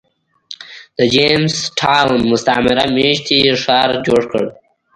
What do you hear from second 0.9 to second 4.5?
د جېمز ټاون مستعمره مېشتی ښار جوړ کړ.